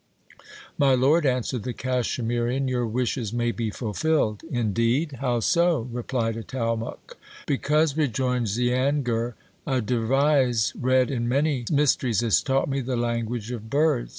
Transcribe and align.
My 0.79 0.95
lord, 0.95 1.27
answered 1.27 1.61
the 1.61 1.75
Cachemirian, 1.75 2.67
your 2.67 2.87
wishes 2.87 3.31
may 3.31 3.51
be 3.51 3.69
fulfilled. 3.69 4.41
Indeed! 4.49 5.19
How 5.21 5.41
so? 5.41 5.81
replied 5.91 6.33
Atalmuc. 6.35 7.17
Because, 7.45 7.95
rejoined 7.95 8.47
Zeangir, 8.47 9.35
a 9.67 9.79
dervise 9.79 10.73
read 10.75 11.11
in 11.11 11.29
many 11.29 11.65
mysteries, 11.71 12.21
has 12.21 12.41
taught 12.41 12.67
me 12.67 12.81
the 12.81 12.95
language 12.97 13.51
of 13.51 13.69
birds. 13.69 14.09